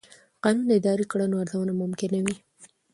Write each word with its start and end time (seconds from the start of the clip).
قانون 0.43 0.65
د 0.67 0.71
اداري 0.79 1.05
کړنو 1.11 1.35
ارزونه 1.43 1.73
ممکنوي. 1.81 2.35